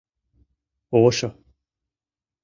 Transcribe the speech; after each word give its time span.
Ошо!.. 1.01 1.29